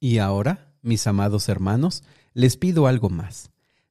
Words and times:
Y 0.00 0.18
ahora, 0.18 0.72
mis 0.82 1.06
amados 1.06 1.48
hermanos, 1.48 2.02
les 2.34 2.56
pido 2.56 2.86
algo 2.86 3.08
más. 3.10 3.50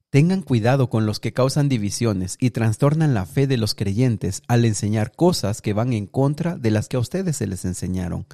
Tengan 0.10 0.44
cuidado 0.44 0.90
con 0.90 1.06
los 1.06 1.20
que 1.20 1.34
causan 1.34 1.68
divisiones 1.68 2.38
y 2.40 2.52
trastornan 2.52 3.14
la 3.14 3.26
fe 3.26 3.48
de 3.48 3.58
los 3.58 3.76
creyentes 3.76 4.44
al 4.48 4.64
enseñar 4.64 5.12
cosas 5.12 5.62
que 5.62 5.74
van 5.74 5.92
en 5.94 6.08
contra 6.08 6.56
de 6.56 6.72
las 6.72 6.88
que 6.88 6.98
a 6.98 7.02
ustedes 7.02 7.36
se 7.38 7.48
les 7.48 7.66
enseñaron. 7.66 8.26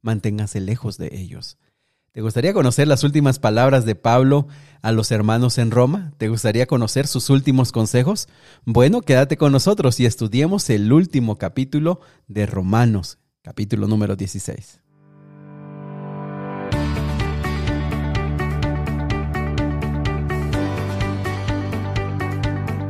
Manténganse 0.00 0.60
lejos 0.60 0.96
de 0.96 1.08
ellos. 1.12 1.58
¿Te 2.12 2.20
gustaría 2.20 2.54
conocer 2.54 2.86
las 2.86 3.02
últimas 3.02 3.40
palabras 3.40 3.84
de 3.84 3.96
Pablo 3.96 4.46
a 4.82 4.92
los 4.92 5.10
hermanos 5.10 5.58
en 5.58 5.72
Roma? 5.72 6.12
¿Te 6.18 6.28
gustaría 6.28 6.66
conocer 6.66 7.08
sus 7.08 7.28
últimos 7.28 7.72
consejos? 7.72 8.28
Bueno, 8.64 9.00
quédate 9.00 9.36
con 9.36 9.50
nosotros 9.50 9.98
y 9.98 10.06
estudiemos 10.06 10.70
el 10.70 10.92
último 10.92 11.36
capítulo 11.38 12.00
de 12.28 12.46
Romanos, 12.46 13.18
capítulo 13.42 13.88
número 13.88 14.14
16. 14.14 14.83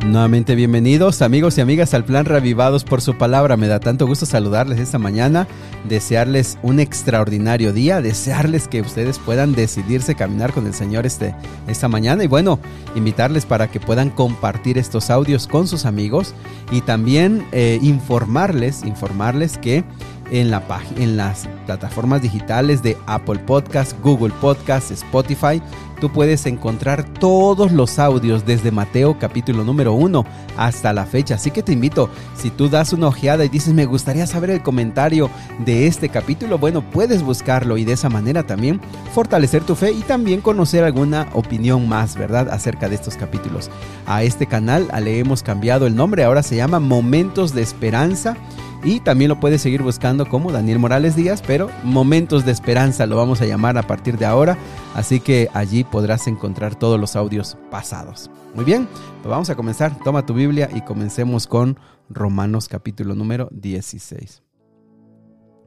Nuevamente 0.04 0.54
bienvenidos 0.54 1.22
amigos 1.22 1.56
y 1.56 1.62
amigas 1.62 1.94
al 1.94 2.04
plan 2.04 2.26
Revivados 2.26 2.84
por 2.84 3.00
su 3.00 3.16
palabra. 3.16 3.56
Me 3.56 3.68
da 3.68 3.80
tanto 3.80 4.06
gusto 4.06 4.26
saludarles 4.26 4.78
esta 4.78 4.98
mañana, 4.98 5.48
desearles 5.88 6.58
un 6.62 6.78
extraordinario 6.78 7.72
día, 7.72 8.02
desearles 8.02 8.68
que 8.68 8.82
ustedes 8.82 9.18
puedan 9.18 9.54
decidirse 9.54 10.14
caminar 10.14 10.52
con 10.52 10.66
el 10.66 10.74
Señor 10.74 11.06
este, 11.06 11.34
esta 11.68 11.88
mañana 11.88 12.22
y 12.22 12.26
bueno, 12.26 12.58
invitarles 12.94 13.46
para 13.46 13.68
que 13.70 13.80
puedan 13.80 14.10
compartir 14.10 14.76
estos 14.76 15.08
audios 15.08 15.46
con 15.46 15.66
sus 15.66 15.86
amigos 15.86 16.34
y 16.70 16.82
también 16.82 17.46
eh, 17.52 17.78
informarles, 17.80 18.84
informarles 18.84 19.56
que 19.56 19.84
en, 20.34 20.50
la, 20.50 20.62
en 20.96 21.16
las 21.16 21.48
plataformas 21.64 22.20
digitales 22.20 22.82
de 22.82 22.98
Apple 23.06 23.38
Podcast, 23.38 23.92
Google 24.02 24.34
Podcast, 24.40 24.90
Spotify. 24.90 25.62
Tú 26.00 26.10
puedes 26.10 26.44
encontrar 26.46 27.04
todos 27.04 27.70
los 27.70 28.00
audios 28.00 28.44
desde 28.44 28.72
Mateo 28.72 29.16
capítulo 29.16 29.62
número 29.62 29.92
1 29.92 30.26
hasta 30.56 30.92
la 30.92 31.06
fecha. 31.06 31.36
Así 31.36 31.52
que 31.52 31.62
te 31.62 31.72
invito, 31.72 32.10
si 32.36 32.50
tú 32.50 32.68
das 32.68 32.92
una 32.92 33.06
ojeada 33.06 33.44
y 33.44 33.48
dices, 33.48 33.72
me 33.72 33.86
gustaría 33.86 34.26
saber 34.26 34.50
el 34.50 34.60
comentario 34.60 35.30
de 35.64 35.86
este 35.86 36.08
capítulo, 36.08 36.58
bueno, 36.58 36.82
puedes 36.90 37.22
buscarlo 37.22 37.78
y 37.78 37.84
de 37.84 37.92
esa 37.92 38.08
manera 38.08 38.42
también 38.42 38.80
fortalecer 39.14 39.62
tu 39.62 39.76
fe 39.76 39.92
y 39.92 40.00
también 40.00 40.40
conocer 40.40 40.82
alguna 40.82 41.28
opinión 41.32 41.88
más, 41.88 42.16
¿verdad? 42.16 42.48
Acerca 42.50 42.88
de 42.88 42.96
estos 42.96 43.16
capítulos. 43.16 43.70
A 44.04 44.24
este 44.24 44.48
canal 44.48 44.88
le 45.00 45.20
hemos 45.20 45.44
cambiado 45.44 45.86
el 45.86 45.94
nombre, 45.94 46.24
ahora 46.24 46.42
se 46.42 46.56
llama 46.56 46.80
Momentos 46.80 47.54
de 47.54 47.62
Esperanza 47.62 48.36
y 48.84 49.00
también 49.00 49.30
lo 49.30 49.40
puedes 49.40 49.62
seguir 49.62 49.82
buscando 49.82 50.28
como 50.28 50.52
Daniel 50.52 50.78
Morales 50.78 51.16
Díaz, 51.16 51.42
pero 51.46 51.70
Momentos 51.84 52.44
de 52.44 52.52
Esperanza 52.52 53.06
lo 53.06 53.16
vamos 53.16 53.40
a 53.40 53.46
llamar 53.46 53.78
a 53.78 53.86
partir 53.86 54.18
de 54.18 54.26
ahora. 54.26 54.58
Así 54.94 55.20
que 55.20 55.48
allí 55.54 55.84
podrás 55.84 56.26
encontrar 56.26 56.74
todos 56.74 57.00
los 57.00 57.16
audios 57.16 57.56
pasados. 57.70 58.30
Muy 58.54 58.64
bien, 58.64 58.86
pues 59.22 59.30
vamos 59.30 59.48
a 59.48 59.54
comenzar. 59.54 59.98
Toma 60.04 60.26
tu 60.26 60.34
Biblia 60.34 60.68
y 60.74 60.82
comencemos 60.82 61.46
con 61.46 61.78
Romanos 62.10 62.68
capítulo 62.68 63.14
número 63.14 63.48
16. 63.52 64.42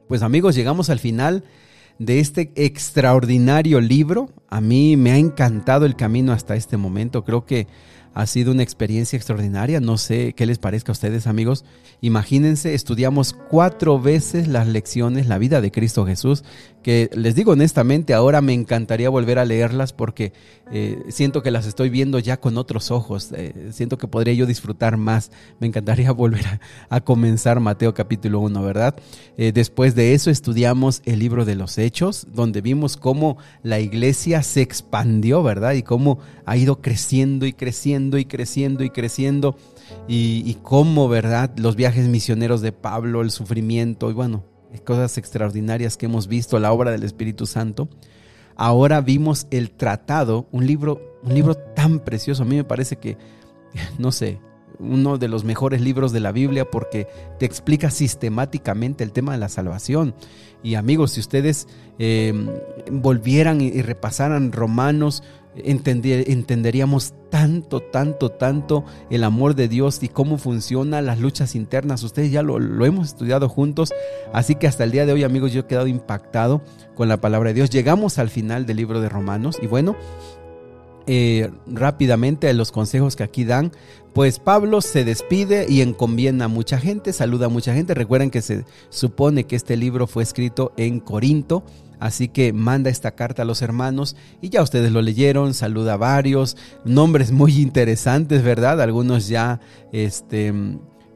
Pues 0.08 0.22
amigos, 0.22 0.54
llegamos 0.54 0.88
al 0.88 1.00
final 1.00 1.42
de 1.98 2.20
este 2.20 2.52
extraordinario 2.54 3.80
libro. 3.80 4.30
A 4.48 4.60
mí 4.60 4.96
me 4.96 5.10
ha 5.10 5.18
encantado 5.18 5.86
el 5.86 5.96
camino 5.96 6.32
hasta 6.32 6.54
este 6.54 6.76
momento. 6.76 7.24
Creo 7.24 7.44
que 7.44 7.66
ha 8.18 8.26
sido 8.26 8.50
una 8.50 8.64
experiencia 8.64 9.16
extraordinaria. 9.16 9.78
No 9.78 9.96
sé 9.96 10.32
qué 10.32 10.44
les 10.44 10.58
parezca 10.58 10.90
a 10.90 10.94
ustedes, 10.94 11.28
amigos. 11.28 11.64
Imagínense, 12.00 12.74
estudiamos 12.74 13.32
cuatro 13.32 14.00
veces 14.00 14.48
las 14.48 14.66
lecciones, 14.66 15.28
la 15.28 15.38
vida 15.38 15.60
de 15.60 15.70
Cristo 15.70 16.04
Jesús, 16.04 16.42
que 16.82 17.10
les 17.14 17.36
digo 17.36 17.52
honestamente, 17.52 18.14
ahora 18.14 18.40
me 18.40 18.54
encantaría 18.54 19.08
volver 19.08 19.38
a 19.38 19.44
leerlas 19.44 19.92
porque 19.92 20.32
eh, 20.72 21.00
siento 21.10 21.42
que 21.42 21.52
las 21.52 21.66
estoy 21.66 21.90
viendo 21.90 22.18
ya 22.18 22.40
con 22.40 22.58
otros 22.58 22.90
ojos. 22.90 23.30
Eh, 23.32 23.68
siento 23.70 23.98
que 23.98 24.08
podría 24.08 24.34
yo 24.34 24.46
disfrutar 24.46 24.96
más. 24.96 25.30
Me 25.60 25.68
encantaría 25.68 26.10
volver 26.18 26.60
a, 26.88 27.00
comenzar 27.02 27.60
Mateo 27.60 27.94
capítulo 27.94 28.40
1, 28.40 28.62
¿verdad? 28.62 28.96
Eh, 29.36 29.52
después 29.52 29.94
de 29.94 30.14
eso 30.14 30.30
estudiamos 30.30 31.02
el 31.04 31.20
libro 31.20 31.44
de 31.44 31.54
los 31.54 31.78
Hechos, 31.78 32.26
donde 32.32 32.62
vimos 32.62 32.96
cómo 32.96 33.38
la 33.62 33.78
iglesia 33.78 34.42
se 34.42 34.60
expandió, 34.60 35.44
¿verdad? 35.44 35.74
Y 35.74 35.84
cómo 35.84 36.18
ha 36.46 36.56
ido 36.56 36.80
creciendo 36.80 37.46
y 37.46 37.52
creciendo 37.52 38.07
y 38.16 38.24
creciendo 38.24 38.84
y 38.84 38.90
creciendo. 38.90 39.56
Y, 40.06 40.54
cómo, 40.62 41.08
¿verdad? 41.08 41.50
Los 41.56 41.76
viajes 41.76 42.08
misioneros 42.08 42.60
de 42.60 42.72
Pablo, 42.72 43.20
el 43.20 43.30
sufrimiento 43.30 44.10
y 44.10 44.14
bueno, 44.14 44.44
cosas 44.84 45.18
extraordinarias 45.18 45.96
que 45.96 46.06
hemos 46.06 46.28
visto, 46.28 46.58
la 46.58 46.72
obra 46.72 46.90
del 46.90 47.02
Espíritu 47.02 47.46
Santo. 47.46 47.88
Ahora 48.56 49.00
vimos 49.00 49.46
el 49.50 49.70
tratado, 49.70 50.48
un 50.52 50.66
libro, 50.66 51.18
un 51.22 51.34
libro 51.34 51.54
tan 51.54 52.00
precioso. 52.00 52.42
A 52.42 52.46
mí 52.46 52.56
me 52.56 52.64
parece 52.64 52.96
que, 52.96 53.16
no 53.98 54.12
sé, 54.12 54.40
uno 54.78 55.18
de 55.18 55.28
los 55.28 55.44
mejores 55.44 55.80
libros 55.80 56.12
de 56.12 56.20
la 56.20 56.32
Biblia 56.32 56.70
porque 56.70 57.08
te 57.38 57.46
explica 57.46 57.90
sistemáticamente 57.90 59.04
el 59.04 59.12
tema 59.12 59.32
de 59.32 59.38
la 59.38 59.48
salvación. 59.48 60.14
Y 60.62 60.74
amigos, 60.74 61.12
si 61.12 61.20
ustedes 61.20 61.68
eh, 61.98 62.32
volvieran 62.90 63.60
y 63.60 63.82
repasaran 63.82 64.52
Romanos, 64.52 65.22
entenderíamos 65.64 67.14
tanto, 67.30 67.80
tanto, 67.80 68.30
tanto 68.30 68.84
el 69.10 69.24
amor 69.24 69.54
de 69.54 69.68
Dios 69.68 70.02
y 70.02 70.08
cómo 70.08 70.38
funcionan 70.38 71.06
las 71.06 71.18
luchas 71.18 71.54
internas. 71.54 72.02
Ustedes 72.02 72.30
ya 72.30 72.42
lo, 72.42 72.58
lo, 72.58 72.86
hemos 72.86 73.08
estudiado 73.08 73.48
juntos, 73.48 73.92
así 74.32 74.54
que 74.54 74.66
hasta 74.66 74.84
el 74.84 74.90
día 74.90 75.06
de 75.06 75.12
hoy, 75.12 75.24
amigos, 75.24 75.52
yo 75.52 75.60
he 75.60 75.66
quedado 75.66 75.86
impactado 75.86 76.62
con 76.94 77.08
la 77.08 77.20
palabra 77.20 77.50
de 77.50 77.54
Dios. 77.54 77.70
Llegamos 77.70 78.18
al 78.18 78.30
final 78.30 78.66
del 78.66 78.76
libro 78.76 79.00
de 79.00 79.08
Romanos 79.08 79.58
y 79.62 79.66
bueno, 79.66 79.96
eh, 81.10 81.50
rápidamente 81.66 82.50
a 82.50 82.52
los 82.52 82.70
consejos 82.70 83.16
que 83.16 83.22
aquí 83.22 83.44
dan, 83.44 83.72
pues 84.12 84.38
Pablo 84.38 84.82
se 84.82 85.04
despide 85.04 85.64
y 85.66 85.80
encomienda 85.80 86.44
a 86.44 86.48
mucha 86.48 86.78
gente, 86.78 87.14
saluda 87.14 87.46
a 87.46 87.48
mucha 87.48 87.72
gente. 87.72 87.94
Recuerden 87.94 88.30
que 88.30 88.42
se 88.42 88.66
supone 88.90 89.44
que 89.44 89.56
este 89.56 89.78
libro 89.78 90.06
fue 90.06 90.22
escrito 90.22 90.72
en 90.76 91.00
Corinto, 91.00 91.64
así 91.98 92.28
que 92.28 92.52
manda 92.52 92.90
esta 92.90 93.12
carta 93.12 93.40
a 93.40 93.44
los 93.46 93.62
hermanos 93.62 94.16
y 94.42 94.50
ya 94.50 94.60
ustedes 94.60 94.92
lo 94.92 95.00
leyeron, 95.00 95.54
saluda 95.54 95.94
a 95.94 95.96
varios, 95.96 96.58
nombres 96.84 97.32
muy 97.32 97.58
interesantes, 97.58 98.42
¿verdad? 98.42 98.82
Algunos 98.82 99.28
ya 99.28 99.60
este, 99.92 100.52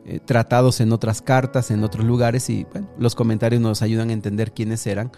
eh, 0.07 0.21
tratados 0.25 0.81
en 0.81 0.91
otras 0.93 1.21
cartas, 1.21 1.71
en 1.71 1.85
otros 1.85 2.07
lugares 2.07 2.49
y 2.49 2.65
bueno, 2.73 2.89
los 2.99 3.15
comentarios 3.15 3.61
nos 3.61 3.83
ayudan 3.83 4.09
a 4.09 4.15
entender 4.15 4.53
quiénes 4.53 4.87
eran. 4.87 5.13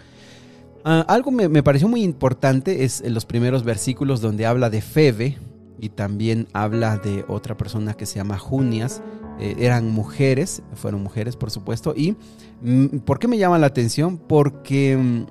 Ah, 0.87 1.03
algo 1.07 1.31
me, 1.31 1.49
me, 1.49 1.63
pareció 1.63 1.87
muy 1.87 2.03
importante 2.03 2.83
es 2.83 3.01
en 3.01 3.15
los 3.15 3.25
primeros 3.25 3.63
versículos 3.63 4.21
donde 4.21 4.45
habla 4.45 4.69
de 4.69 4.81
Febe 4.81 5.35
y 5.79 5.89
también 5.89 6.47
habla 6.53 6.97
de 6.97 7.25
otra 7.27 7.57
persona 7.57 7.95
que 7.95 8.05
se 8.05 8.17
llama 8.17 8.37
Junias. 8.37 9.01
Eh, 9.39 9.55
eran 9.57 9.89
mujeres, 9.89 10.61
fueron 10.75 11.01
mujeres 11.01 11.35
por 11.37 11.49
supuesto. 11.49 11.95
¿Y 11.97 12.15
mm, 12.61 12.99
por 12.99 13.17
qué 13.17 13.27
me 13.27 13.39
llama 13.39 13.57
la 13.57 13.65
atención? 13.65 14.19
Porque 14.19 14.95
mm, 14.95 15.25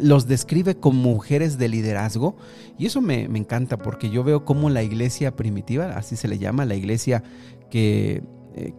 los 0.00 0.26
describe 0.26 0.76
como 0.76 1.02
mujeres 1.02 1.58
de 1.58 1.68
liderazgo 1.68 2.36
y 2.78 2.86
eso 2.86 3.02
me, 3.02 3.28
me 3.28 3.38
encanta 3.38 3.76
porque 3.76 4.08
yo 4.08 4.24
veo 4.24 4.46
como 4.46 4.70
la 4.70 4.82
iglesia 4.82 5.36
primitiva, 5.36 5.96
así 5.98 6.16
se 6.16 6.28
le 6.28 6.38
llama, 6.38 6.64
la 6.64 6.76
iglesia 6.76 7.22
que 7.70 8.22
eh, 8.56 8.72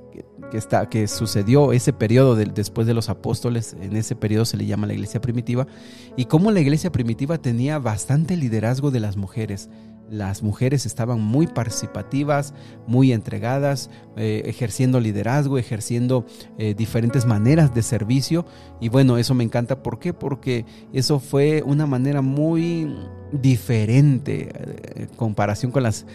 que, 0.51 0.57
está, 0.57 0.87
que 0.87 1.05
sucedió 1.07 1.73
ese 1.73 1.91
periodo 1.91 2.35
después 2.35 2.87
de 2.87 2.93
los 2.93 3.09
apóstoles, 3.09 3.75
en 3.81 3.97
ese 3.97 4.15
periodo 4.15 4.45
se 4.45 4.55
le 4.55 4.65
llama 4.65 4.87
la 4.87 4.93
iglesia 4.93 5.19
primitiva, 5.19 5.67
y 6.15 6.25
cómo 6.25 6.51
la 6.51 6.61
iglesia 6.61 6.93
primitiva 6.93 7.39
tenía 7.39 7.77
bastante 7.77 8.37
liderazgo 8.37 8.89
de 8.89 9.01
las 9.01 9.17
mujeres. 9.17 9.69
Las 10.09 10.43
mujeres 10.43 10.85
estaban 10.85 11.19
muy 11.19 11.47
participativas, 11.47 12.53
muy 12.87 13.11
entregadas, 13.11 13.89
eh, 14.15 14.43
ejerciendo 14.45 14.99
liderazgo, 14.99 15.57
ejerciendo 15.57 16.25
eh, 16.57 16.73
diferentes 16.75 17.25
maneras 17.25 17.73
de 17.73 17.81
servicio. 17.81 18.45
Y 18.79 18.89
bueno, 18.89 19.17
eso 19.17 19.33
me 19.33 19.43
encanta. 19.43 19.81
¿Por 19.81 19.99
qué? 19.99 20.13
Porque 20.13 20.65
eso 20.93 21.19
fue 21.19 21.63
una 21.65 21.87
manera 21.87 22.21
muy 22.21 22.95
diferente 23.33 24.49
en 24.95 25.07
comparación 25.15 25.71
con 25.71 25.81
las, 25.83 26.05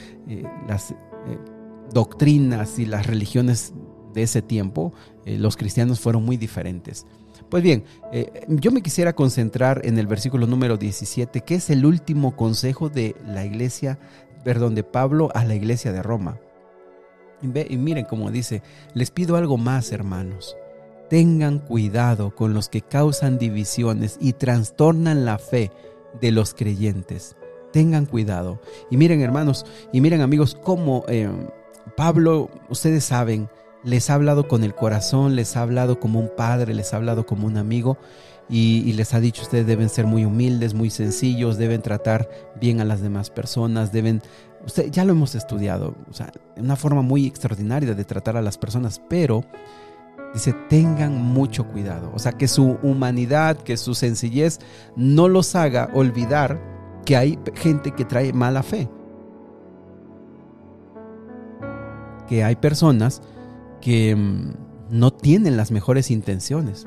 las 0.69 0.95
doctrinas 1.93 2.79
y 2.79 2.87
las 2.87 3.07
religiones 3.07 3.73
de 4.15 4.23
ese 4.23 4.43
tiempo, 4.43 4.93
eh, 5.25 5.39
los 5.39 5.57
cristianos 5.57 6.01
fueron 6.01 6.25
muy 6.25 6.37
diferentes. 6.37 7.07
Pues 7.49 7.63
bien, 7.63 7.85
eh, 8.13 8.47
yo 8.49 8.71
me 8.71 8.83
quisiera 8.83 9.13
concentrar 9.13 9.83
en 9.85 9.99
el 9.99 10.07
versículo 10.07 10.47
número 10.47 10.77
17, 10.77 11.41
que 11.41 11.57
es 11.57 11.71
el 11.71 11.85
último 11.85 12.37
consejo 12.37 12.89
de 12.89 13.17
la 13.27 13.45
iglesia, 13.45 13.99
perdón, 14.45 14.75
de 14.75 14.85
Pablo 14.85 15.31
a 15.35 15.45
la 15.45 15.55
iglesia 15.55 15.93
de 15.93 16.03
Roma. 16.03 16.39
Y, 17.43 17.77
miren 17.77 18.05
cómo 18.05 18.31
dice, 18.31 18.63
les 18.95 19.11
pido 19.11 19.37
algo 19.37 19.57
más, 19.57 19.91
hermanos. 19.93 20.57
Tengan 21.09 21.59
cuidado 21.59 22.35
con 22.37 22.55
los 22.55 22.69
que 22.69 22.83
causan 22.83 23.39
divisiones 23.39 24.17
y 24.21 24.35
trastornan 24.35 25.25
la 25.25 25.39
fe 25.39 25.73
de 26.21 26.31
los 26.31 26.55
creyentes. 26.55 27.37
Tengan 27.73 28.07
cuidado. 28.07 28.61
Y 28.91 28.97
miren, 28.97 29.23
hermanos, 29.23 29.67
y 29.93 30.01
miren, 30.01 30.21
amigos, 30.21 30.57
cómo... 30.63 31.05
Eh, 31.09 31.29
Pablo, 31.97 32.51
ustedes 32.69 33.05
saben, 33.05 33.49
les 33.85 34.11
ha 34.11 34.15
hablado 34.15 34.49
con 34.49 34.65
el 34.65 34.75
corazón, 34.75 35.37
les 35.37 35.57
ha 35.57 35.63
hablado 35.63 36.01
como 36.01 36.21
un 36.21 36.31
padre, 36.37 36.75
les 36.75 36.93
ha 36.93 36.97
hablado 36.97 37.27
como 37.27 37.47
un 37.47 37.57
amigo. 37.57 37.99
y, 38.53 38.93
les 38.95 39.15
ha 39.15 39.21
dicho 39.21 39.43
ustedes 39.43 39.65
deben 39.67 39.89
ser 39.89 40.07
muy 40.07 40.25
humildes, 40.25 40.75
muy 40.75 40.91
sencillos, 40.91 41.57
deben 41.57 41.83
tratar 41.83 42.29
bien 42.61 42.81
a 42.81 42.85
las 42.85 43.01
demás 43.01 43.31
personas, 43.31 43.93
deben, 43.93 44.23
ya 44.91 45.05
lo 45.05 45.13
hemos 45.13 45.37
estudiado, 45.37 45.95
o 46.11 46.13
sea, 46.13 46.33
una 46.57 46.75
forma 46.75 47.03
muy 47.03 47.27
extraordinaria 47.27 47.95
de 47.95 48.05
tratar 48.05 48.37
a 48.37 48.43
las 48.43 48.59
personas, 48.59 49.01
pero 49.09 49.45
dice, 50.35 50.53
tengan 50.69 51.15
mucho 51.15 51.67
cuidado, 51.69 52.11
o 52.13 52.19
sea, 52.19 52.33
que 52.33 52.49
su 52.49 52.77
humanidad, 52.83 53.57
que 53.57 53.77
su 53.77 53.95
sencillez 53.95 54.59
no 54.97 55.29
los 55.29 55.55
haga 55.55 55.89
olvidar 55.95 56.61
que 57.05 57.17
hay 57.17 57.39
gente 57.55 57.93
que 57.93 58.05
trae 58.05 58.33
mala 58.33 58.63
fe. 58.63 58.89
Que 62.31 62.45
hay 62.45 62.57
personas 62.57 63.21
que 63.83 64.17
mm, 64.17 64.53
no 64.91 65.13
tienen 65.13 65.59
las 65.59 65.71
mejores 65.71 66.11
intenciones. 66.11 66.87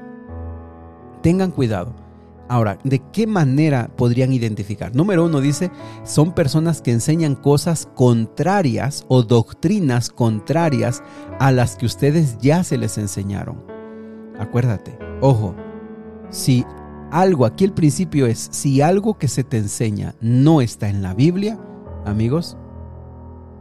Tengan 1.22 1.52
cuidado. 1.52 1.94
Ahora, 2.50 2.78
¿de 2.84 3.02
qué 3.12 3.28
manera 3.28 3.90
podrían 3.96 4.34
identificar? 4.34 4.96
Número 4.96 5.26
uno 5.26 5.42
dice, 5.42 5.72
son 6.04 6.34
personas 6.34 6.82
que 6.82 6.92
enseñan 6.92 7.36
cosas 7.36 7.88
contrarias 7.96 9.06
o 9.08 9.24
doctrinas 9.24 10.10
contrarias 10.10 11.04
a 11.40 11.52
las 11.52 11.76
que 11.76 11.86
ustedes 11.86 12.38
ya 12.40 12.64
se 12.64 12.78
les 12.78 12.98
enseñaron. 12.98 13.64
Acuérdate, 14.40 14.98
ojo, 15.22 15.56
si 16.30 16.66
algo, 17.12 17.46
aquí 17.46 17.64
el 17.64 17.74
principio 17.74 18.26
es, 18.26 18.50
si 18.52 18.82
algo 18.82 19.18
que 19.18 19.28
se 19.28 19.44
te 19.44 19.58
enseña 19.58 20.16
no 20.20 20.62
está 20.62 20.90
en 20.90 21.02
la 21.02 21.14
Biblia, 21.14 21.60
amigos, 22.06 22.58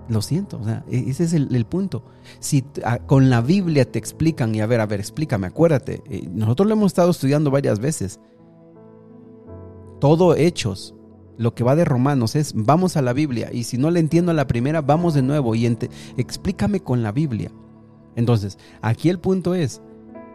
lo 0.08 0.22
siento, 0.22 0.58
o 0.60 0.64
sea, 0.64 0.84
e-, 0.90 1.10
ese 1.10 1.24
es 1.24 1.32
el, 1.32 1.66
punto. 1.66 2.04
Si 2.40 2.64
con 3.06 3.30
la 3.30 3.40
Biblia 3.40 3.90
te 3.90 3.98
explican, 3.98 4.54
y 4.54 4.60
a 4.60 4.66
ver, 4.66 4.80
a 4.80 4.86
ver, 4.86 5.00
explícame, 5.00 5.46
acuérdate, 5.46 6.02
eh, 6.10 6.28
nosotros 6.32 6.68
lo 6.68 6.74
hemos 6.74 6.92
estado 6.92 7.10
estudiando 7.10 7.50
varias 7.50 7.78
veces. 7.78 8.20
Todo 10.00 10.34
hechos, 10.34 10.94
lo 11.38 11.54
que 11.54 11.64
va 11.64 11.76
de 11.76 11.84
Romanos 11.84 12.36
es, 12.36 12.52
vamos 12.54 12.96
a 12.96 13.02
la 13.02 13.12
Biblia, 13.12 13.50
y 13.52 13.64
si 13.64 13.78
no 13.78 13.90
le 13.90 14.00
entiendo 14.00 14.32
a 14.32 14.34
la 14.34 14.46
primera, 14.46 14.82
vamos 14.82 15.14
de 15.14 15.22
nuevo 15.22 15.54
y 15.54 15.66
explícame 16.16 16.80
con 16.80 17.02
la 17.02 17.12
Biblia. 17.12 17.50
Entonces, 18.16 18.58
aquí 18.82 19.08
el 19.08 19.18
punto 19.18 19.54
es, 19.54 19.80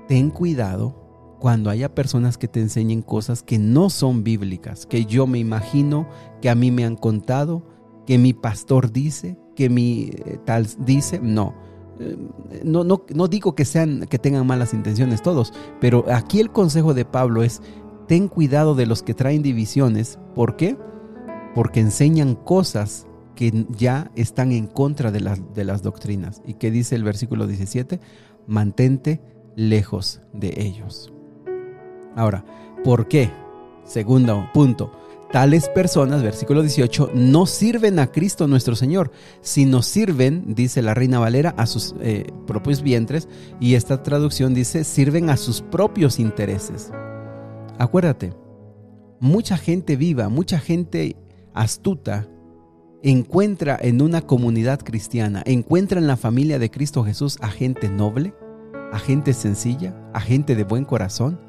ten 0.08 0.32
cuidado 0.32 1.08
cuando 1.40 1.70
haya 1.70 1.94
personas 1.94 2.38
que 2.38 2.48
te 2.48 2.60
enseñen 2.60 3.02
cosas 3.02 3.44
que 3.44 3.60
no 3.60 3.90
son 3.90 4.24
bíblicas, 4.24 4.86
que 4.86 5.06
yo 5.06 5.28
me 5.28 5.38
imagino, 5.40 6.08
que 6.42 6.50
a 6.50 6.56
mí 6.56 6.72
me 6.72 6.86
han 6.86 6.96
contado, 6.96 7.64
que 8.06 8.18
mi 8.18 8.34
pastor 8.34 8.92
dice, 8.92 9.38
que 9.58 9.70
mi 9.70 10.12
eh, 10.14 10.38
tal 10.46 10.68
dice, 10.78 11.20
no. 11.20 11.56
Eh, 12.00 12.16
no, 12.64 12.84
no, 12.84 13.04
no 13.12 13.28
digo 13.28 13.56
que 13.56 13.66
sean 13.66 14.06
que 14.08 14.20
tengan 14.20 14.46
malas 14.46 14.76
intenciones 14.76 15.24
todos, 15.24 15.52
pero 15.82 16.06
aquí 16.14 16.40
el 16.40 16.52
consejo 16.52 16.94
de 16.94 17.06
Pablo 17.06 17.42
es 17.42 17.64
ten 18.08 18.28
cuidado 18.28 18.76
de 18.76 18.86
los 18.86 19.02
que 19.02 19.16
traen 19.16 19.42
divisiones. 19.42 20.20
¿Por 20.36 20.58
qué? 20.58 20.78
Porque 21.56 21.80
enseñan 21.80 22.36
cosas 22.36 23.08
que 23.36 23.66
ya 23.72 24.12
están 24.16 24.52
en 24.52 24.68
contra 24.68 25.10
de 25.12 25.22
las, 25.22 25.42
de 25.56 25.64
las 25.64 25.82
doctrinas. 25.82 26.44
¿Y 26.46 26.54
qué 26.54 26.70
dice 26.70 26.96
el 26.96 27.04
versículo 27.04 27.48
17? 27.48 28.00
Mantente 28.46 29.22
lejos 29.56 30.22
de 30.34 30.54
ellos. 30.56 31.12
Ahora, 32.16 32.46
¿por 32.84 33.08
qué? 33.08 33.32
Segundo 33.86 34.48
punto. 34.54 34.92
Tales 35.32 35.68
personas, 35.68 36.24
versículo 36.24 36.62
18, 36.62 37.12
no 37.14 37.46
sirven 37.46 38.00
a 38.00 38.08
Cristo 38.08 38.48
nuestro 38.48 38.76
Señor, 38.76 39.12
sino 39.42 39.82
sirven, 39.82 40.56
dice 40.56 40.82
la 40.82 40.94
Reina 40.94 41.20
Valera, 41.20 41.54
a 41.58 41.66
sus 41.66 41.96
eh, 42.00 42.32
propios 42.46 42.82
vientres, 42.82 43.28
y 43.60 43.76
esta 43.76 44.04
traducción 44.04 44.54
dice, 44.54 44.86
sirven 44.86 45.30
a 45.30 45.36
sus 45.36 45.62
propios 45.62 46.20
intereses. 46.20 46.92
Acuérdate, 47.78 48.34
mucha 49.20 49.58
gente 49.58 49.98
viva, 49.98 50.30
mucha 50.30 50.60
gente 50.60 51.18
astuta, 51.54 52.28
encuentra 53.04 53.78
en 53.82 54.02
una 54.02 54.22
comunidad 54.22 54.80
cristiana, 54.80 55.44
encuentra 55.46 56.00
en 56.00 56.08
la 56.08 56.16
familia 56.16 56.58
de 56.58 56.72
Cristo 56.72 57.04
Jesús 57.04 57.38
a 57.42 57.50
gente 57.50 57.90
noble, 57.90 58.34
a 58.94 59.00
gente 59.00 59.34
sencilla, 59.34 59.94
a 60.14 60.22
gente 60.22 60.56
de 60.56 60.64
buen 60.64 60.86
corazón, 60.86 61.40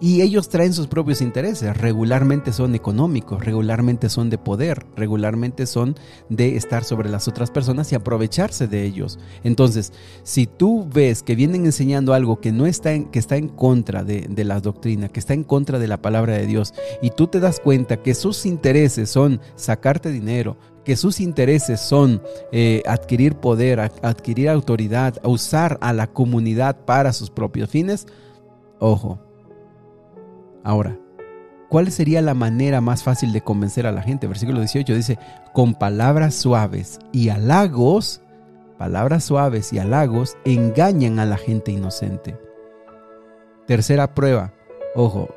y 0.00 0.22
ellos 0.22 0.48
traen 0.48 0.72
sus 0.72 0.86
propios 0.86 1.20
intereses, 1.20 1.76
regularmente 1.76 2.52
son 2.52 2.74
económicos, 2.74 3.44
regularmente 3.44 4.08
son 4.08 4.30
de 4.30 4.38
poder, 4.38 4.86
regularmente 4.96 5.66
son 5.66 5.96
de 6.28 6.56
estar 6.56 6.84
sobre 6.84 7.08
las 7.08 7.26
otras 7.26 7.50
personas 7.50 7.90
y 7.90 7.96
aprovecharse 7.96 8.68
de 8.68 8.84
ellos. 8.84 9.18
Entonces, 9.42 9.92
si 10.22 10.46
tú 10.46 10.88
ves 10.92 11.22
que 11.22 11.34
vienen 11.34 11.66
enseñando 11.66 12.14
algo 12.14 12.40
que 12.40 12.52
no 12.52 12.66
está 12.66 12.92
en, 12.92 13.06
que 13.06 13.18
está 13.18 13.36
en 13.36 13.48
contra 13.48 14.04
de, 14.04 14.28
la 14.44 14.60
doctrina, 14.60 15.08
que 15.08 15.18
está 15.18 15.34
en 15.34 15.42
contra 15.42 15.78
de 15.78 15.88
la 15.88 16.00
palabra 16.00 16.34
de 16.34 16.46
Dios, 16.46 16.74
y 17.02 17.10
tú 17.10 17.26
te 17.26 17.40
das 17.40 17.58
cuenta 17.58 17.96
que 17.96 18.14
sus 18.14 18.46
intereses 18.46 19.10
son 19.10 19.40
sacarte 19.56 20.12
dinero, 20.12 20.56
que 20.84 20.96
sus 20.96 21.20
intereses 21.20 21.80
son 21.80 22.22
eh, 22.52 22.82
adquirir 22.86 23.34
poder, 23.34 23.80
adquirir 23.80 24.48
autoridad, 24.48 25.20
usar 25.24 25.76
a 25.80 25.92
la 25.92 26.06
comunidad 26.06 26.84
para 26.84 27.12
sus 27.12 27.30
propios 27.30 27.68
fines, 27.68 28.06
ojo, 28.78 29.27
Ahora, 30.64 30.98
¿cuál 31.68 31.90
sería 31.90 32.22
la 32.22 32.34
manera 32.34 32.80
más 32.80 33.02
fácil 33.02 33.32
de 33.32 33.40
convencer 33.40 33.86
a 33.86 33.92
la 33.92 34.02
gente? 34.02 34.26
Versículo 34.26 34.60
18 34.60 34.94
dice, 34.94 35.18
con 35.52 35.74
palabras 35.74 36.34
suaves 36.34 36.98
y 37.12 37.28
halagos, 37.28 38.22
palabras 38.78 39.24
suaves 39.24 39.72
y 39.72 39.78
halagos 39.78 40.36
engañan 40.44 41.18
a 41.18 41.26
la 41.26 41.36
gente 41.36 41.72
inocente. 41.72 42.36
Tercera 43.66 44.14
prueba, 44.14 44.52
ojo, 44.94 45.28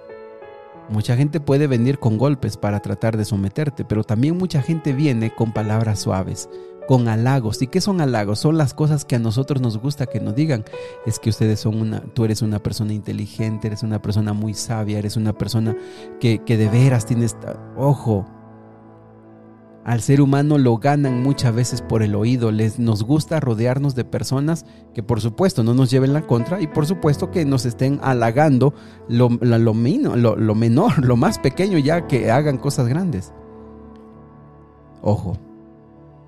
mucha 0.89 1.15
gente 1.15 1.39
puede 1.39 1.67
venir 1.67 1.99
con 1.99 2.17
golpes 2.17 2.57
para 2.57 2.79
tratar 2.79 3.17
de 3.17 3.25
someterte, 3.25 3.83
pero 3.85 4.03
también 4.03 4.37
mucha 4.37 4.61
gente 4.61 4.93
viene 4.93 5.33
con 5.33 5.51
palabras 5.51 5.99
suaves, 5.99 6.49
con 6.87 7.07
halagos. 7.07 7.61
¿Y 7.61 7.67
qué 7.67 7.81
son 7.81 8.01
halagos? 8.01 8.39
Son 8.39 8.57
las 8.57 8.73
cosas 8.73 9.05
que 9.05 9.15
a 9.15 9.19
nosotros 9.19 9.61
nos 9.61 9.77
gusta 9.77 10.05
que 10.05 10.19
nos 10.19 10.35
digan. 10.35 10.65
Es 11.05 11.19
que 11.19 11.29
ustedes 11.29 11.59
son 11.59 11.79
una, 11.79 12.01
tú 12.01 12.25
eres 12.25 12.41
una 12.41 12.59
persona 12.59 12.93
inteligente, 12.93 13.67
eres 13.67 13.83
una 13.83 14.01
persona 14.01 14.33
muy 14.33 14.53
sabia, 14.53 14.99
eres 14.99 15.17
una 15.17 15.33
persona 15.33 15.75
que, 16.19 16.39
que 16.39 16.57
de 16.57 16.69
veras 16.69 17.05
tienes, 17.05 17.35
ojo, 17.77 18.25
al 19.83 20.01
ser 20.01 20.21
humano 20.21 20.57
lo 20.57 20.77
ganan 20.77 21.23
muchas 21.23 21.55
veces 21.55 21.81
por 21.81 22.03
el 22.03 22.15
oído. 22.15 22.51
Les, 22.51 22.77
nos 22.77 23.03
gusta 23.03 23.39
rodearnos 23.39 23.95
de 23.95 24.05
personas 24.05 24.65
que 24.93 25.01
por 25.01 25.21
supuesto 25.21 25.63
no 25.63 25.73
nos 25.73 25.89
lleven 25.89 26.13
la 26.13 26.27
contra 26.27 26.61
y 26.61 26.67
por 26.67 26.85
supuesto 26.85 27.31
que 27.31 27.45
nos 27.45 27.65
estén 27.65 27.99
halagando 28.03 28.73
lo, 29.07 29.29
lo, 29.41 29.57
lo, 29.57 30.35
lo 30.35 30.55
menor, 30.55 30.99
lo 31.05 31.15
más 31.15 31.39
pequeño 31.39 31.77
ya 31.77 32.07
que 32.07 32.31
hagan 32.31 32.57
cosas 32.57 32.87
grandes. 32.87 33.33
Ojo, 35.01 35.37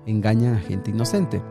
engañan 0.06 0.54
a 0.54 0.60
gente 0.60 0.90
inocente. 0.90 1.42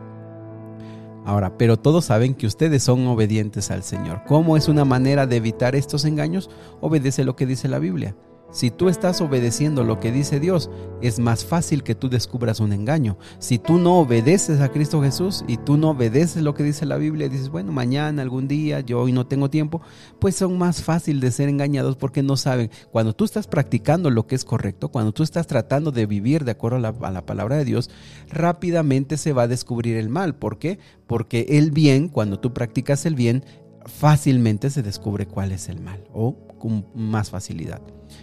Ahora, 1.24 1.56
pero 1.56 1.78
todos 1.78 2.04
saben 2.04 2.34
que 2.34 2.46
ustedes 2.46 2.82
son 2.82 3.06
obedientes 3.06 3.70
al 3.70 3.82
Señor. 3.82 4.22
¿Cómo 4.26 4.56
es 4.56 4.68
una 4.68 4.84
manera 4.84 5.26
de 5.26 5.36
evitar 5.36 5.74
estos 5.74 6.04
engaños? 6.04 6.50
Obedece 6.80 7.24
lo 7.24 7.34
que 7.34 7.46
dice 7.46 7.66
la 7.68 7.78
Biblia. 7.78 8.14
Si 8.54 8.70
tú 8.70 8.88
estás 8.88 9.20
obedeciendo 9.20 9.82
lo 9.82 9.98
que 9.98 10.12
dice 10.12 10.38
Dios, 10.38 10.70
es 11.02 11.18
más 11.18 11.44
fácil 11.44 11.82
que 11.82 11.96
tú 11.96 12.08
descubras 12.08 12.60
un 12.60 12.72
engaño. 12.72 13.18
Si 13.40 13.58
tú 13.58 13.78
no 13.78 13.98
obedeces 13.98 14.60
a 14.60 14.68
Cristo 14.68 15.02
Jesús 15.02 15.44
y 15.48 15.56
tú 15.56 15.76
no 15.76 15.90
obedeces 15.90 16.40
lo 16.40 16.54
que 16.54 16.62
dice 16.62 16.86
la 16.86 16.96
Biblia, 16.96 17.28
dices, 17.28 17.48
bueno, 17.48 17.72
mañana, 17.72 18.22
algún 18.22 18.46
día, 18.46 18.78
yo 18.78 19.00
hoy 19.00 19.10
no 19.10 19.26
tengo 19.26 19.50
tiempo, 19.50 19.80
pues 20.20 20.36
son 20.36 20.56
más 20.56 20.84
fácil 20.84 21.18
de 21.18 21.32
ser 21.32 21.48
engañados 21.48 21.96
porque 21.96 22.22
no 22.22 22.36
saben. 22.36 22.70
Cuando 22.92 23.12
tú 23.12 23.24
estás 23.24 23.48
practicando 23.48 24.08
lo 24.08 24.28
que 24.28 24.36
es 24.36 24.44
correcto, 24.44 24.88
cuando 24.88 25.10
tú 25.10 25.24
estás 25.24 25.48
tratando 25.48 25.90
de 25.90 26.06
vivir 26.06 26.44
de 26.44 26.52
acuerdo 26.52 26.76
a 26.76 27.10
la, 27.10 27.26
palabra 27.26 27.56
de 27.56 27.64
Dios, 27.64 27.90
rápidamente 28.30 29.16
se 29.16 29.32
va 29.32 29.42
a 29.42 29.48
descubrir 29.48 29.96
el 29.96 30.10
mal. 30.10 30.36
¿Por 30.36 30.60
qué? 30.60 30.78
Porque 31.08 31.46
el 31.48 31.72
bien, 31.72 32.08
cuando 32.08 32.38
tú 32.38 32.54
practicas 32.54 33.04
el 33.04 33.16
bien, 33.16 33.44
fácilmente 33.84 34.70
se 34.70 34.84
descubre 34.84 35.26
cuál 35.26 35.50
es 35.50 35.68
el 35.68 35.80
mal 35.80 36.04
o 36.12 36.53
con 36.64 36.86
más 36.94 37.28
facilidad. 37.28 37.82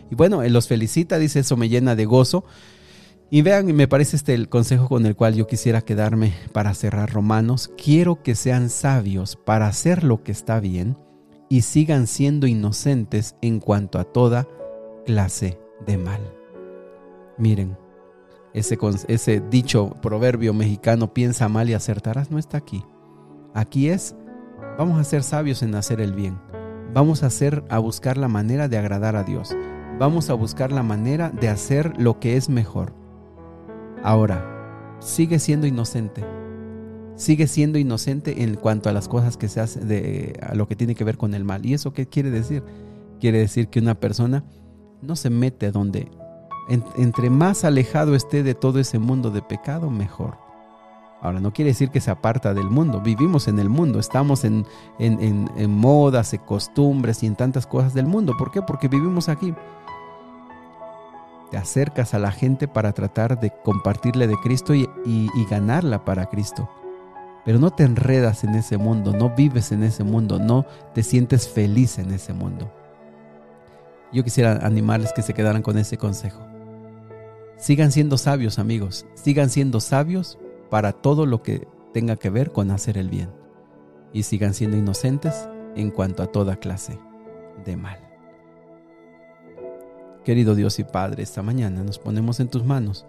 Y 0.09 0.15
bueno, 0.15 0.41
él 0.41 0.51
los 0.51 0.67
felicita, 0.67 1.19
dice, 1.19 1.41
eso 1.41 1.57
me 1.57 1.69
llena 1.69 1.95
de 1.95 2.05
gozo. 2.05 2.43
Y 3.29 3.43
vean, 3.43 3.67
me 3.67 3.87
parece 3.87 4.15
este 4.15 4.33
el 4.33 4.49
consejo 4.49 4.89
con 4.89 5.05
el 5.05 5.15
cual 5.15 5.35
yo 5.35 5.45
quisiera 5.45 5.81
quedarme 5.81 6.33
para 6.51 6.73
cerrar 6.73 7.13
Romanos. 7.13 7.71
Quiero 7.77 8.23
que 8.23 8.33
sean 8.33 8.71
sabios 8.71 9.35
para 9.35 9.67
hacer 9.67 10.03
lo 10.03 10.23
que 10.23 10.31
está 10.31 10.59
bien 10.59 10.97
y 11.49 11.61
sigan 11.61 12.07
siendo 12.07 12.47
inocentes 12.47 13.35
en 13.43 13.59
cuanto 13.59 13.99
a 13.99 14.05
toda 14.05 14.47
clase 15.05 15.59
de 15.85 15.99
mal. 15.99 16.33
Miren, 17.37 17.77
ese, 18.55 18.75
ese 19.07 19.43
dicho 19.51 19.91
proverbio 20.01 20.51
mexicano, 20.55 21.13
piensa 21.13 21.47
mal 21.47 21.69
y 21.69 21.75
acertarás, 21.75 22.31
no 22.31 22.39
está 22.39 22.57
aquí. 22.57 22.83
Aquí 23.53 23.89
es, 23.89 24.15
vamos 24.79 24.99
a 24.99 25.03
ser 25.03 25.21
sabios 25.21 25.61
en 25.61 25.75
hacer 25.75 26.01
el 26.01 26.13
bien. 26.13 26.39
Vamos 26.93 27.23
a 27.23 27.27
hacer, 27.27 27.63
a 27.69 27.79
buscar 27.79 28.17
la 28.17 28.27
manera 28.27 28.67
de 28.67 28.77
agradar 28.77 29.15
a 29.15 29.23
Dios 29.23 29.55
vamos 30.01 30.31
a 30.31 30.33
buscar 30.33 30.71
la 30.71 30.81
manera 30.81 31.29
de 31.29 31.47
hacer 31.47 31.93
lo 31.99 32.19
que 32.19 32.35
es 32.35 32.49
mejor. 32.49 32.95
Ahora, 34.01 34.97
sigue 34.99 35.37
siendo 35.37 35.67
inocente. 35.67 36.23
Sigue 37.15 37.45
siendo 37.45 37.77
inocente 37.77 38.41
en 38.41 38.55
cuanto 38.55 38.89
a 38.89 38.93
las 38.93 39.07
cosas 39.07 39.37
que 39.37 39.47
se 39.47 39.59
hacen, 39.59 39.87
de, 39.87 40.39
a 40.41 40.55
lo 40.55 40.67
que 40.67 40.75
tiene 40.75 40.95
que 40.95 41.03
ver 41.03 41.17
con 41.17 41.35
el 41.35 41.43
mal. 41.43 41.63
¿Y 41.67 41.75
eso 41.75 41.93
qué 41.93 42.07
quiere 42.07 42.31
decir? 42.31 42.63
quiere 43.19 43.37
decir 43.37 43.67
que 43.67 43.77
una 43.77 43.93
persona 43.93 44.43
no 45.03 45.15
se 45.15 45.29
mete 45.29 45.69
donde, 45.69 46.09
entre 46.67 47.29
más 47.29 47.63
alejado 47.63 48.15
esté 48.15 48.41
de 48.41 48.55
todo 48.55 48.79
ese 48.79 48.97
mundo 48.97 49.29
de 49.29 49.43
pecado, 49.43 49.91
mejor. 49.91 50.39
Ahora, 51.21 51.39
no 51.39 51.53
quiere 51.53 51.69
decir 51.69 51.91
que 51.91 52.01
se 52.01 52.09
aparta 52.09 52.55
del 52.55 52.69
mundo, 52.69 52.99
vivimos 52.99 53.47
en 53.47 53.59
el 53.59 53.69
mundo, 53.69 53.99
estamos 53.99 54.43
en, 54.43 54.65
en, 54.97 55.49
en, 55.55 55.71
modas, 55.71 56.33
en 56.33 56.39
costumbres 56.39 57.21
y 57.21 57.27
en 57.27 57.35
tantas 57.35 57.67
cosas 57.67 57.93
del 57.93 58.07
mundo. 58.07 58.35
¿Por 58.37 58.51
qué? 58.51 58.63
Porque 58.63 58.87
vivimos 58.87 59.29
aquí. 59.29 59.53
Te 61.51 61.57
acercas 61.57 62.15
a 62.15 62.19
la 62.19 62.31
gente 62.31 62.67
para 62.67 62.93
tratar 62.93 63.39
de 63.39 63.53
compartirle 63.63 64.25
de 64.25 64.37
Cristo 64.37 64.73
y, 64.73 64.89
y 65.05 65.45
ganarla 65.47 66.03
para 66.03 66.25
Cristo. 66.25 66.67
Pero 67.45 67.59
no 67.59 67.69
te 67.69 67.83
enredas 67.83 68.43
en 68.43 68.55
ese 68.55 68.77
mundo, 68.77 69.13
no 69.13 69.29
vives 69.29 69.71
en 69.71 69.83
ese 69.83 70.03
mundo, 70.03 70.39
no 70.39 70.65
te 70.95 71.03
sientes 71.03 71.47
feliz 71.47 71.99
en 71.99 72.11
ese 72.11 72.33
mundo. 72.33 72.71
Yo 74.11 74.23
quisiera 74.23 74.65
animarles 74.65 75.13
que 75.13 75.21
se 75.21 75.35
quedaran 75.35 75.61
con 75.61 75.77
ese 75.77 75.97
consejo. 75.97 76.41
Sigan 77.57 77.91
siendo 77.91 78.17
sabios, 78.17 78.57
amigos. 78.57 79.05
Sigan 79.13 79.51
siendo 79.51 79.79
sabios 79.79 80.39
para 80.71 80.93
todo 80.93 81.25
lo 81.25 81.43
que 81.43 81.67
tenga 81.93 82.15
que 82.15 82.29
ver 82.29 82.53
con 82.53 82.71
hacer 82.71 82.97
el 82.97 83.09
bien. 83.09 83.29
Y 84.13 84.23
sigan 84.23 84.53
siendo 84.53 84.77
inocentes 84.77 85.49
en 85.75 85.91
cuanto 85.91 86.23
a 86.23 86.27
toda 86.27 86.55
clase 86.55 86.97
de 87.65 87.75
mal. 87.75 87.99
Querido 90.23 90.55
Dios 90.55 90.79
y 90.79 90.85
Padre, 90.85 91.23
esta 91.23 91.41
mañana 91.41 91.83
nos 91.83 91.99
ponemos 91.99 92.39
en 92.39 92.47
tus 92.47 92.63
manos, 92.63 93.05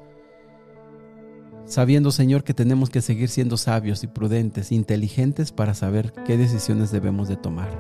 sabiendo, 1.64 2.11
Señor, 2.11 2.42
que 2.42 2.54
tenemos 2.54 2.90
que 2.90 3.00
seguir 3.00 3.28
siendo 3.28 3.57
sabios 3.57 4.02
y 4.02 4.09
prudentes, 4.09 4.73
inteligentes 4.73 5.52
para 5.52 5.75
saber 5.75 6.12
qué 6.26 6.37
decisiones 6.37 6.90
debemos 6.90 7.28
de 7.28 7.37
tomar. 7.37 7.71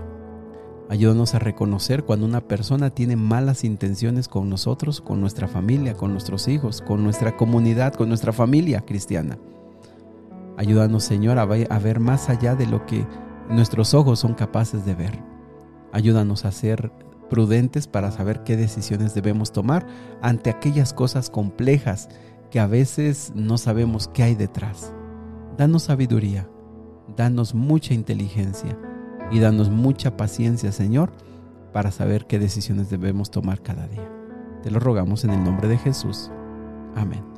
Ayúdanos 0.90 1.34
a 1.34 1.38
reconocer 1.38 2.04
cuando 2.04 2.26
una 2.26 2.42
persona 2.42 2.90
tiene 2.90 3.16
malas 3.16 3.64
intenciones 3.64 4.28
con 4.28 4.48
nosotros, 4.48 5.00
con 5.00 5.20
nuestra 5.20 5.48
familia, 5.48 5.94
con 5.94 6.12
nuestros 6.12 6.46
hijos, 6.46 6.82
con 6.82 7.02
nuestra 7.02 7.36
comunidad, 7.36 7.94
con 7.94 8.08
nuestra 8.08 8.32
familia 8.32 8.82
cristiana. 8.82 9.38
Ayúdanos, 10.56 11.04
Señor, 11.04 11.38
a 11.38 11.46
ver 11.46 12.00
más 12.00 12.28
allá 12.28 12.54
de 12.54 12.66
lo 12.66 12.84
que 12.86 13.06
nuestros 13.48 13.94
ojos 13.94 14.18
son 14.18 14.34
capaces 14.34 14.84
de 14.84 14.94
ver. 14.94 15.22
Ayúdanos 15.92 16.44
a 16.44 16.52
ser 16.52 16.92
prudentes 17.32 17.86
para 17.86 18.10
saber 18.10 18.42
qué 18.44 18.56
decisiones 18.56 19.14
debemos 19.14 19.52
tomar 19.52 19.86
ante 20.20 20.50
aquellas 20.50 20.92
cosas 20.92 21.30
complejas 21.30 22.08
que 22.50 22.60
a 22.60 22.66
veces 22.66 23.32
no 23.34 23.56
sabemos 23.56 24.08
qué 24.08 24.22
hay 24.22 24.34
detrás. 24.34 24.92
Danos 25.56 25.84
sabiduría, 25.84 26.48
danos 27.16 27.54
mucha 27.54 27.94
inteligencia 27.94 28.78
y 29.30 29.38
danos 29.38 29.70
mucha 29.70 30.16
paciencia, 30.16 30.72
Señor, 30.72 31.12
para 31.72 31.90
saber 31.90 32.26
qué 32.26 32.38
decisiones 32.38 32.90
debemos 32.90 33.30
tomar 33.30 33.62
cada 33.62 33.88
día. 33.88 34.06
Te 34.62 34.70
lo 34.70 34.78
rogamos 34.78 35.24
en 35.24 35.30
el 35.30 35.42
nombre 35.42 35.68
de 35.68 35.78
Jesús. 35.78 36.30
Amén. 36.94 37.31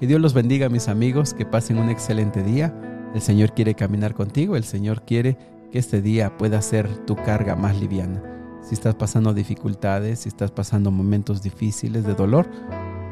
Que 0.00 0.06
Dios 0.06 0.20
los 0.20 0.32
bendiga, 0.32 0.68
mis 0.68 0.86
amigos, 0.86 1.34
que 1.34 1.44
pasen 1.44 1.78
un 1.78 1.90
excelente 1.90 2.44
día. 2.44 2.72
El 3.14 3.20
Señor 3.20 3.52
quiere 3.52 3.74
caminar 3.74 4.14
contigo, 4.14 4.54
el 4.54 4.62
Señor 4.62 5.02
quiere 5.02 5.36
que 5.72 5.78
este 5.80 6.00
día 6.00 6.36
pueda 6.36 6.62
ser 6.62 6.88
tu 7.04 7.16
carga 7.16 7.56
más 7.56 7.80
liviana. 7.80 8.22
Si 8.62 8.74
estás 8.74 8.94
pasando 8.94 9.34
dificultades, 9.34 10.20
si 10.20 10.28
estás 10.28 10.52
pasando 10.52 10.92
momentos 10.92 11.42
difíciles 11.42 12.04
de 12.04 12.14
dolor, 12.14 12.48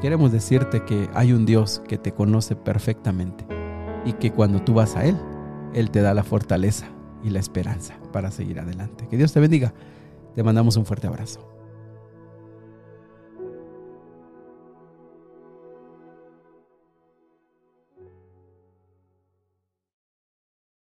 queremos 0.00 0.30
decirte 0.30 0.84
que 0.84 1.08
hay 1.12 1.32
un 1.32 1.44
Dios 1.44 1.82
que 1.88 1.98
te 1.98 2.12
conoce 2.12 2.54
perfectamente 2.54 3.44
y 4.04 4.12
que 4.12 4.30
cuando 4.30 4.62
tú 4.62 4.74
vas 4.74 4.94
a 4.94 5.04
Él, 5.04 5.16
Él 5.74 5.90
te 5.90 6.02
da 6.02 6.14
la 6.14 6.22
fortaleza 6.22 6.86
y 7.24 7.30
la 7.30 7.40
esperanza 7.40 7.98
para 8.12 8.30
seguir 8.30 8.60
adelante. 8.60 9.08
Que 9.08 9.16
Dios 9.16 9.32
te 9.32 9.40
bendiga. 9.40 9.74
Te 10.36 10.44
mandamos 10.44 10.76
un 10.76 10.86
fuerte 10.86 11.08
abrazo. 11.08 11.55